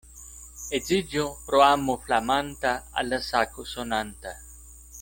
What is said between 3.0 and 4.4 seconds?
al la sako sonanta.